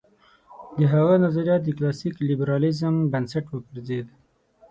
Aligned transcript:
د 0.77 0.79
هغه 0.93 1.15
نظریات 1.25 1.61
د 1.63 1.69
کلاسیک 1.77 2.15
لېبرالېزم 2.27 2.95
بنسټ 3.13 3.45
وګرځېد. 3.49 4.07